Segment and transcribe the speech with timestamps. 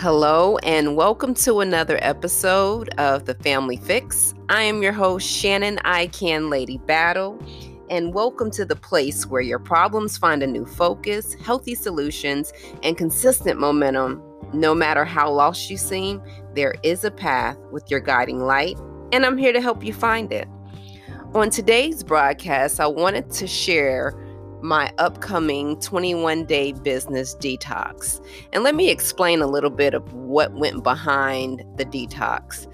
[0.00, 4.32] Hello, and welcome to another episode of The Family Fix.
[4.48, 7.36] I am your host, Shannon I Can Lady Battle,
[7.90, 12.52] and welcome to the place where your problems find a new focus, healthy solutions,
[12.84, 14.22] and consistent momentum.
[14.52, 16.22] No matter how lost you seem,
[16.54, 18.78] there is a path with your guiding light,
[19.10, 20.46] and I'm here to help you find it.
[21.34, 24.12] On today's broadcast, I wanted to share
[24.62, 28.24] my upcoming 21 day business detox.
[28.52, 32.66] And let me explain a little bit of what went behind the detox.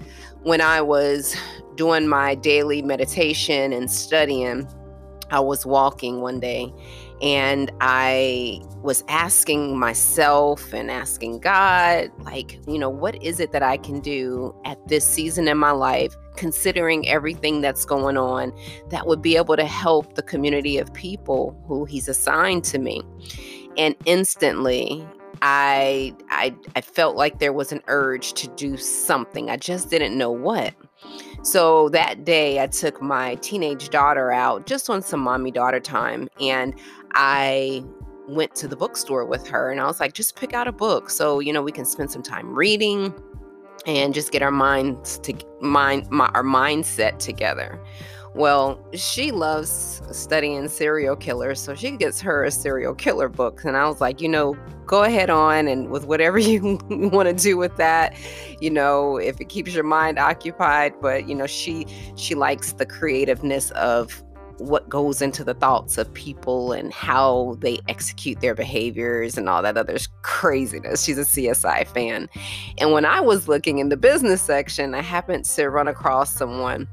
[0.43, 1.35] When I was
[1.75, 4.67] doing my daily meditation and studying,
[5.31, 6.71] I was walking one day
[7.21, 13.63] and I was asking myself and asking God, like, you know, what is it that
[13.63, 18.53] I can do at this season in my life, considering everything that's going on,
[18.89, 23.01] that would be able to help the community of people who He's assigned to me?
[23.77, 25.07] And instantly,
[25.41, 29.49] I, I I felt like there was an urge to do something.
[29.49, 30.73] I just didn't know what.
[31.45, 36.27] So that day, I took my teenage daughter out just on some mommy daughter time,
[36.41, 36.73] and
[37.13, 37.85] I
[38.27, 41.11] went to the bookstore with her and I was like, just pick out a book
[41.11, 43.13] so, you know, we can spend some time reading
[43.85, 47.79] and just get our minds to mind my, our mindset together.
[48.35, 53.63] Well, she loves studying serial killers, so she gets her a serial killer book.
[53.63, 57.33] And I was like, you know, go ahead on and with whatever you want to
[57.33, 58.13] do with that,
[58.59, 60.95] you know, if it keeps your mind occupied.
[61.01, 64.21] But you know, she she likes the creativeness of
[64.57, 69.61] what goes into the thoughts of people and how they execute their behaviors and all
[69.61, 71.03] that other craziness.
[71.03, 72.29] She's a CSI fan.
[72.77, 76.87] And when I was looking in the business section, I happened to run across someone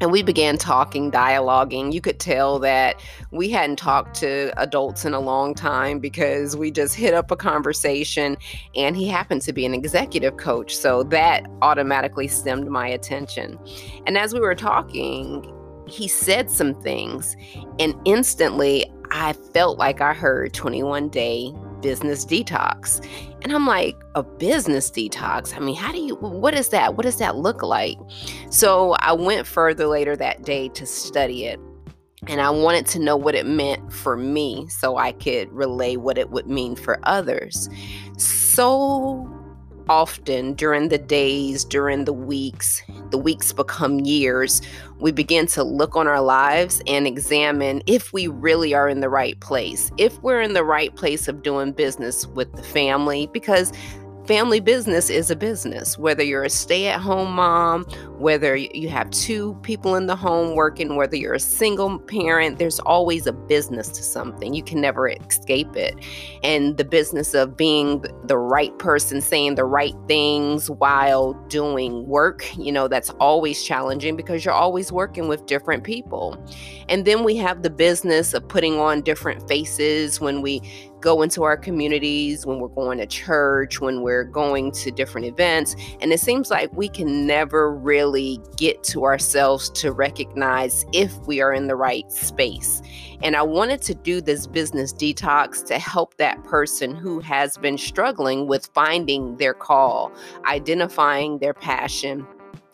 [0.00, 1.92] and we began talking, dialoguing.
[1.92, 6.70] You could tell that we hadn't talked to adults in a long time because we
[6.70, 8.36] just hit up a conversation.
[8.76, 10.76] And he happened to be an executive coach.
[10.76, 13.58] So that automatically stemmed my attention.
[14.06, 15.52] And as we were talking,
[15.88, 17.34] he said some things,
[17.78, 23.04] and instantly I felt like I heard 21 day business detox.
[23.42, 25.56] And I'm like, a business detox?
[25.56, 26.96] I mean, how do you, what is that?
[26.96, 27.96] What does that look like?
[28.50, 31.60] So I went further later that day to study it.
[32.26, 36.18] And I wanted to know what it meant for me so I could relay what
[36.18, 37.68] it would mean for others.
[38.16, 39.37] So
[39.88, 44.62] often during the days, during the weeks, the weeks become years,
[44.98, 49.08] we begin to look on our lives and examine if we really are in the
[49.08, 53.72] right place, if we're in the right place of doing business with the family, because
[54.28, 57.84] family business is a business, whether you're a stay at home mom,
[58.18, 62.78] whether you have two people in the home working, whether you're a single parent, there's
[62.80, 64.52] always a business to something.
[64.52, 65.94] You can never escape it.
[66.42, 72.54] And the business of being the right person, saying the right things while doing work,
[72.58, 76.36] you know, that's always challenging because you're always working with different people.
[76.90, 80.60] And then we have the business of putting on different faces when we
[81.00, 85.76] go into our communities, when we're going to church, when we're going to different events.
[86.00, 91.40] And it seems like we can never really get to ourselves to recognize if we
[91.40, 92.82] are in the right space.
[93.22, 97.78] And I wanted to do this business detox to help that person who has been
[97.78, 100.12] struggling with finding their call,
[100.44, 102.26] identifying their passion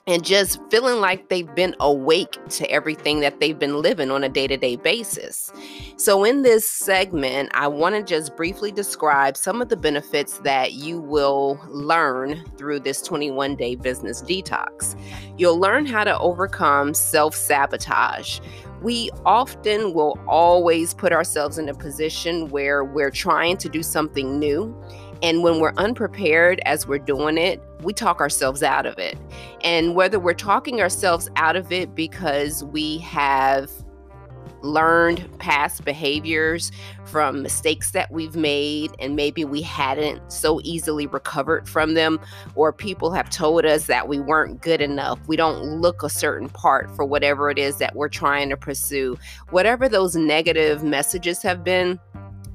[0.07, 4.29] and just feeling like they've been awake to everything that they've been living on a
[4.29, 5.51] day to day basis.
[5.97, 10.75] So, in this segment, I want to just briefly describe some of the benefits that
[10.75, 14.99] you will learn through this 21 day business detox.
[15.39, 18.41] You'll learn how to overcome self sabotage.
[18.83, 24.39] We often will always put ourselves in a position where we're trying to do something
[24.39, 24.77] new
[25.25, 29.17] and when we're unprepared as we're doing it, we talk ourselves out of it.
[29.63, 33.71] And whether we're talking ourselves out of it because we have
[34.61, 36.71] learned past behaviors
[37.07, 42.21] from mistakes that we've made and maybe we hadn't so easily recovered from them
[42.55, 46.49] or people have told us that we weren't good enough we don't look a certain
[46.49, 49.19] part for whatever it is that we're trying to pursue
[49.51, 52.01] whatever those negative messages have been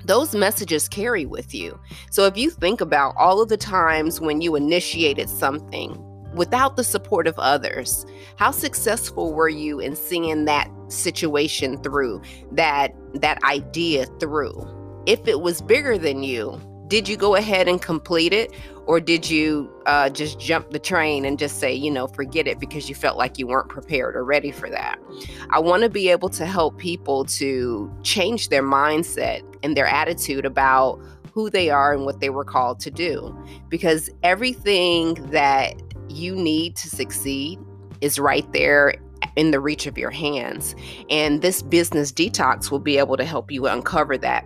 [0.10, 1.80] those messages carry with you.
[2.10, 6.04] So if you think about all of the times when you initiated something
[6.34, 8.08] without the support of others,
[8.38, 14.66] how successful were you in seeing that situation through, that that idea through?
[15.06, 18.52] If it was bigger than you, did you go ahead and complete it
[18.90, 22.60] or did you uh, just jump the train and just say you know forget it
[22.60, 25.00] because you felt like you weren't prepared or ready for that
[25.52, 30.46] i want to be able to help people to change their mindset and their attitude
[30.46, 31.00] about
[31.34, 33.36] who they are and what they were called to do.
[33.70, 35.74] Because everything that
[36.10, 37.60] you need to succeed
[38.02, 38.96] is right there
[39.36, 40.76] in the reach of your hands.
[41.10, 44.46] And this business detox will be able to help you uncover that.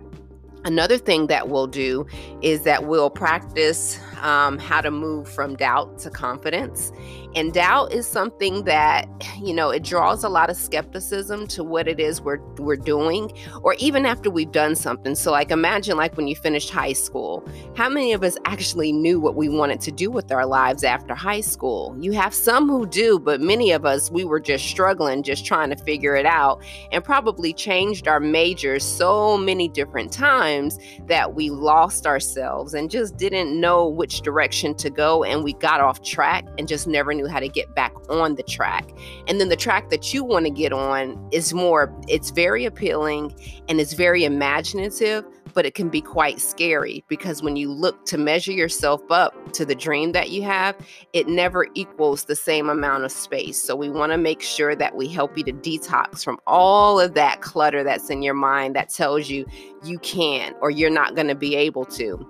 [0.64, 2.06] Another thing that we'll do
[2.42, 6.90] is that we'll practice um, how to move from doubt to confidence.
[7.36, 9.06] And doubt is something that,
[9.42, 13.32] you know, it draws a lot of skepticism to what it is we're we're doing,
[13.62, 15.14] or even after we've done something.
[15.14, 19.20] So like imagine like when you finished high school, how many of us actually knew
[19.20, 21.94] what we wanted to do with our lives after high school?
[22.00, 25.68] You have some who do, but many of us we were just struggling, just trying
[25.70, 26.62] to figure it out,
[26.92, 33.18] and probably changed our majors so many different times that we lost ourselves and just
[33.18, 37.26] didn't know which direction to go and we got off track and just never knew
[37.26, 38.88] how to get back on the track.
[39.26, 43.34] And then the track that you want to get on is more, it's very appealing
[43.68, 45.24] and it's very imaginative,
[45.54, 49.64] but it can be quite scary because when you look to measure yourself up to
[49.64, 50.76] the dream that you have,
[51.12, 53.62] it never equals the same amount of space.
[53.62, 57.14] So we want to make sure that we help you to detox from all of
[57.14, 59.46] that clutter that's in your mind that tells you
[59.84, 62.28] you can't or you're not going to be able to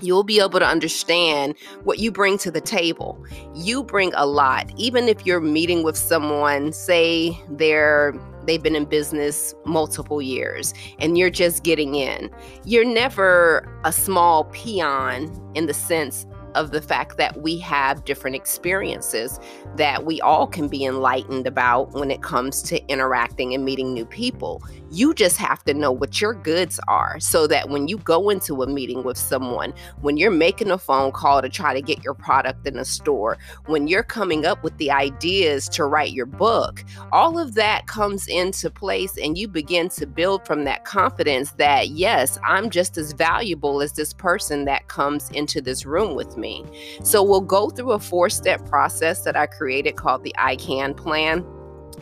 [0.00, 1.54] you'll be able to understand
[1.84, 3.22] what you bring to the table.
[3.54, 4.70] You bring a lot.
[4.76, 11.16] Even if you're meeting with someone, say they're they've been in business multiple years and
[11.16, 12.28] you're just getting in.
[12.64, 18.36] You're never a small peon in the sense of the fact that we have different
[18.36, 19.38] experiences
[19.76, 24.04] that we all can be enlightened about when it comes to interacting and meeting new
[24.04, 24.62] people.
[24.90, 28.62] You just have to know what your goods are so that when you go into
[28.62, 29.72] a meeting with someone,
[30.02, 33.38] when you're making a phone call to try to get your product in a store,
[33.66, 38.28] when you're coming up with the ideas to write your book, all of that comes
[38.28, 43.12] into place and you begin to build from that confidence that, yes, I'm just as
[43.12, 46.62] valuable as this person that comes into this room with me.
[47.02, 50.92] So we'll go through a four step process that I created called the I Can
[50.92, 51.46] Plan.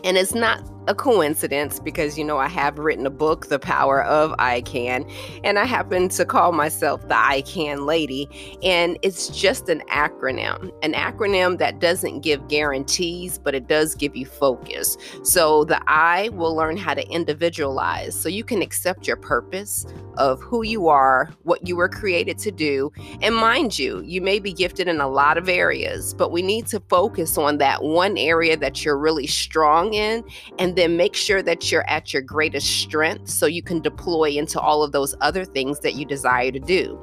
[0.02, 4.02] And it's not a coincidence because you know I have written a book, The Power
[4.04, 5.08] of I Can,
[5.44, 8.28] and I happen to call myself the I Can Lady.
[8.62, 14.16] And it's just an acronym, an acronym that doesn't give guarantees, but it does give
[14.16, 14.96] you focus.
[15.22, 19.86] So the I will learn how to individualize so you can accept your purpose
[20.16, 22.92] of who you are, what you were created to do.
[23.22, 26.66] And mind you, you may be gifted in a lot of areas, but we need
[26.68, 30.24] to focus on that one area that you're really strong in
[30.58, 34.60] and then make sure that you're at your greatest strength so you can deploy into
[34.60, 36.98] all of those other things that you desire to do.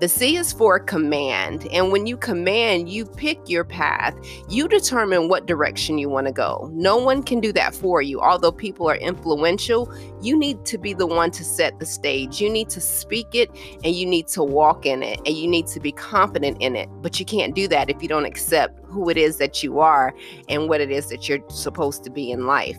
[0.00, 1.68] The C is for command.
[1.70, 4.16] And when you command, you pick your path.
[4.48, 6.70] You determine what direction you want to go.
[6.72, 8.20] No one can do that for you.
[8.20, 12.40] Although people are influential, you need to be the one to set the stage.
[12.40, 13.50] You need to speak it
[13.84, 16.88] and you need to walk in it and you need to be confident in it.
[17.00, 20.14] But you can't do that if you don't accept who it is that you are
[20.48, 22.78] and what it is that you're supposed to be in life.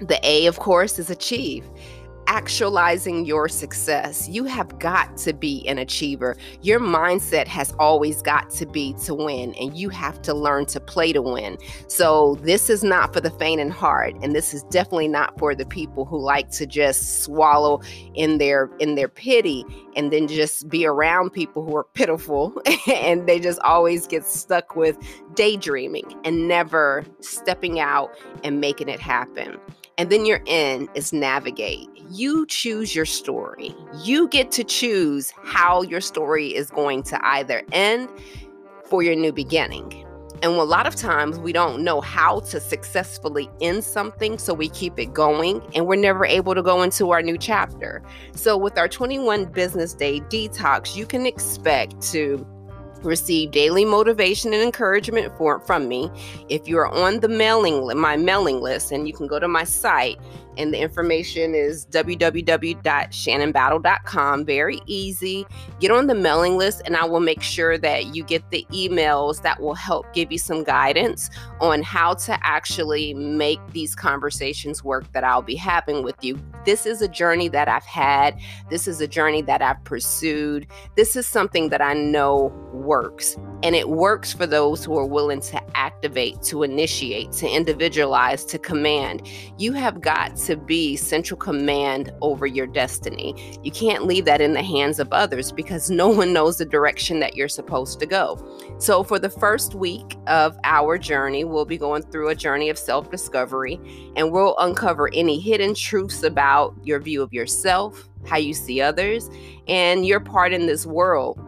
[0.00, 1.64] The A, of course, is achieve
[2.26, 4.28] actualizing your success.
[4.28, 6.36] You have got to be an achiever.
[6.62, 10.80] Your mindset has always got to be to win, and you have to learn to
[10.80, 11.58] play to win.
[11.88, 15.54] So, this is not for the faint and heart, and this is definitely not for
[15.54, 17.80] the people who like to just swallow
[18.14, 22.52] in their in their pity and then just be around people who are pitiful
[22.92, 24.98] and they just always get stuck with
[25.34, 28.10] daydreaming and never stepping out
[28.44, 29.58] and making it happen.
[29.98, 31.88] And then your N is navigate.
[32.10, 33.74] You choose your story.
[34.04, 38.10] You get to choose how your story is going to either end
[38.84, 40.06] for your new beginning.
[40.42, 44.68] And a lot of times we don't know how to successfully end something, so we
[44.68, 48.02] keep it going and we're never able to go into our new chapter.
[48.34, 52.46] So, with our 21 business day detox, you can expect to
[53.06, 56.10] receive daily motivation and encouragement for, from me.
[56.48, 59.64] If you are on the mailing my mailing list, and you can go to my
[59.64, 60.18] site,
[60.58, 64.44] and the information is www.shannonbattle.com.
[64.44, 65.46] Very easy.
[65.80, 69.42] Get on the mailing list, and I will make sure that you get the emails
[69.42, 71.28] that will help give you some guidance
[71.60, 76.38] on how to actually make these conversations work that I'll be having with you.
[76.64, 81.14] This is a journey that I've had, this is a journey that I've pursued, this
[81.16, 83.36] is something that I know works works.
[83.62, 88.58] And it works for those who are willing to activate, to initiate, to individualize, to
[88.58, 89.28] command.
[89.58, 93.58] You have got to be central command over your destiny.
[93.62, 97.20] You can't leave that in the hands of others because no one knows the direction
[97.20, 98.42] that you're supposed to go.
[98.78, 102.78] So, for the first week of our journey, we'll be going through a journey of
[102.78, 103.78] self discovery
[104.16, 109.28] and we'll uncover any hidden truths about your view of yourself, how you see others,
[109.68, 111.38] and your part in this world.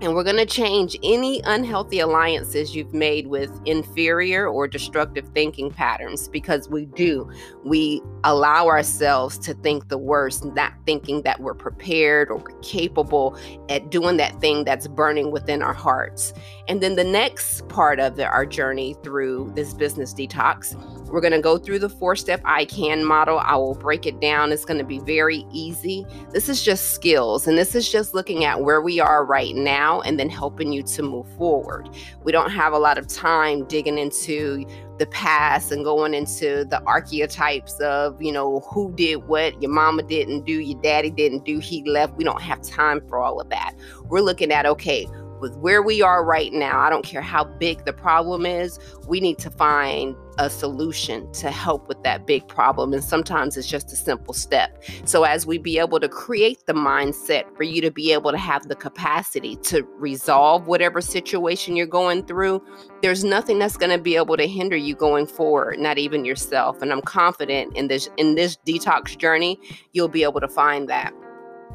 [0.00, 5.72] And we're going to change any unhealthy alliances you've made with inferior or destructive thinking
[5.72, 7.28] patterns because we do.
[7.64, 13.36] We allow ourselves to think the worst, not thinking that we're prepared or capable
[13.68, 16.32] at doing that thing that's burning within our hearts.
[16.68, 20.76] And then the next part of the, our journey through this business detox,
[21.08, 23.40] we're going to go through the four step I can model.
[23.40, 24.52] I will break it down.
[24.52, 26.06] It's going to be very easy.
[26.30, 29.87] This is just skills, and this is just looking at where we are right now
[30.04, 31.88] and then helping you to move forward.
[32.22, 34.66] We don't have a lot of time digging into
[34.98, 40.02] the past and going into the archetypes of, you know, who did what, your mama
[40.02, 42.16] didn't do, your daddy didn't do, he left.
[42.16, 43.74] We don't have time for all of that.
[44.06, 45.06] We're looking at, okay,
[45.40, 49.20] with where we are right now, I don't care how big the problem is, we
[49.20, 52.92] need to find a solution to help with that big problem.
[52.92, 54.82] And sometimes it's just a simple step.
[55.04, 58.38] So, as we be able to create the mindset for you to be able to
[58.38, 62.62] have the capacity to resolve whatever situation you're going through,
[63.02, 66.80] there's nothing that's going to be able to hinder you going forward, not even yourself.
[66.82, 69.58] And I'm confident in this in this detox journey,
[69.92, 71.12] you'll be able to find that.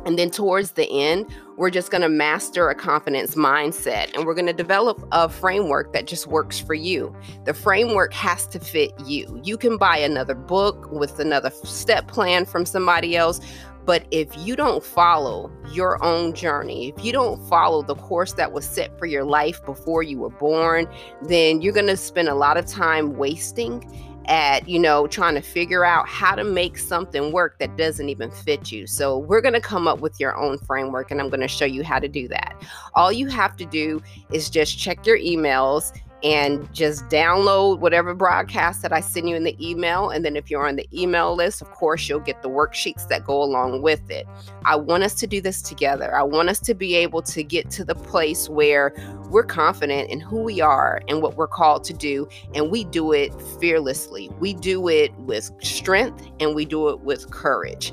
[0.05, 4.33] And then towards the end, we're just going to master a confidence mindset and we're
[4.33, 7.15] going to develop a framework that just works for you.
[7.45, 9.39] The framework has to fit you.
[9.43, 13.39] You can buy another book with another step plan from somebody else,
[13.85, 18.51] but if you don't follow your own journey, if you don't follow the course that
[18.51, 20.87] was set for your life before you were born,
[21.21, 23.83] then you're going to spend a lot of time wasting
[24.27, 28.31] at you know trying to figure out how to make something work that doesn't even
[28.31, 28.87] fit you.
[28.87, 31.65] So we're going to come up with your own framework and i'm going to show
[31.65, 32.55] you how to do that.
[32.95, 34.01] All you have to do
[34.31, 39.43] is just check your emails and just download whatever broadcast that I send you in
[39.43, 40.09] the email.
[40.09, 43.25] And then if you're on the email list, of course, you'll get the worksheets that
[43.25, 44.25] go along with it.
[44.65, 46.15] I want us to do this together.
[46.15, 48.93] I want us to be able to get to the place where
[49.29, 52.29] we're confident in who we are and what we're called to do.
[52.55, 54.29] And we do it fearlessly.
[54.39, 57.91] We do it with strength and we do it with courage.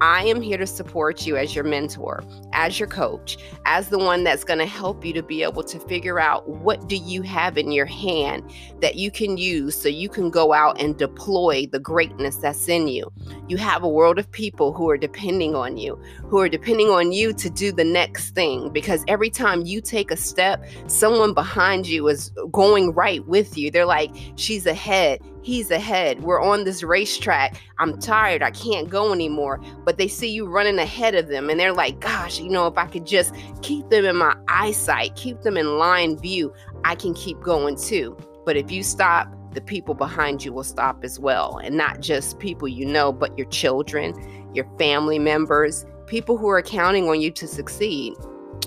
[0.00, 4.24] I am here to support you as your mentor, as your coach, as the one
[4.24, 7.58] that's going to help you to be able to figure out what do you have
[7.58, 11.78] in your hand that you can use so you can go out and deploy the
[11.78, 13.12] greatness that's in you.
[13.48, 17.12] You have a world of people who are depending on you, who are depending on
[17.12, 21.86] you to do the next thing because every time you take a step, someone behind
[21.86, 23.70] you is going right with you.
[23.70, 26.22] They're like, she's ahead he's ahead.
[26.22, 27.60] We're on this racetrack.
[27.78, 28.42] I'm tired.
[28.42, 29.60] I can't go anymore.
[29.84, 32.76] But they see you running ahead of them and they're like, gosh, you know, if
[32.76, 36.52] I could just keep them in my eyesight, keep them in line view,
[36.84, 38.16] I can keep going too.
[38.44, 41.60] But if you stop, the people behind you will stop as well.
[41.62, 44.14] And not just people you know, but your children,
[44.54, 48.14] your family members, people who are counting on you to succeed.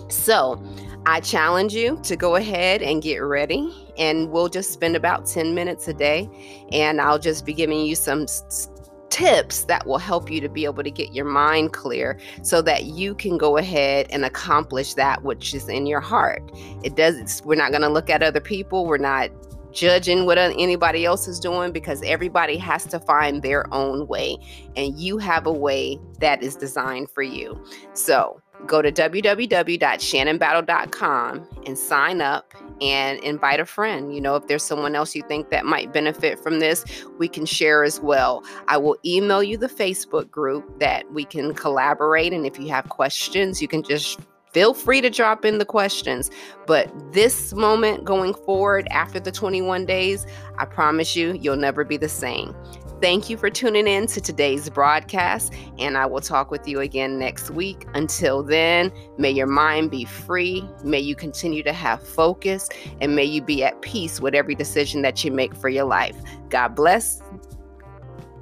[0.09, 0.61] So,
[1.05, 5.53] I challenge you to go ahead and get ready, and we'll just spend about 10
[5.53, 6.29] minutes a day.
[6.71, 8.69] And I'll just be giving you some s-
[9.13, 12.85] tips that will help you to be able to get your mind clear so that
[12.85, 16.41] you can go ahead and accomplish that which is in your heart.
[16.83, 19.29] It does, we're not going to look at other people, we're not
[19.73, 24.37] judging what anybody else is doing because everybody has to find their own way
[24.75, 27.61] and you have a way that is designed for you.
[27.93, 34.15] So, go to www.shannonbattle.com and sign up and invite a friend.
[34.15, 36.85] You know, if there's someone else you think that might benefit from this,
[37.17, 38.45] we can share as well.
[38.67, 42.31] I will email you the Facebook group that we can collaborate.
[42.33, 44.19] And if you have questions, you can just
[44.53, 46.31] feel free to drop in the questions.
[46.65, 50.25] But this moment going forward after the 21 days,
[50.57, 52.55] I promise you, you'll never be the same.
[53.01, 57.19] Thank you for tuning in to today's broadcast, and I will talk with you again
[57.19, 57.85] next week.
[57.95, 62.69] Until then, may your mind be free, may you continue to have focus,
[63.01, 66.15] and may you be at peace with every decision that you make for your life.
[66.47, 67.21] God bless,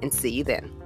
[0.00, 0.81] and see you then.